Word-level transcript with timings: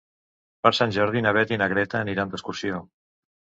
Per 0.67 0.71
Sant 0.77 0.93
Jordi 0.95 1.23
na 1.27 1.35
Beth 1.39 1.53
i 1.57 1.61
na 1.63 1.69
Greta 1.75 2.01
aniran 2.01 2.35
d'excursió. 2.35 2.83